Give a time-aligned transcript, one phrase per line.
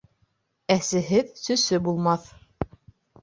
[0.75, 2.25] Әсеһеҙ сөсө булмаҫ.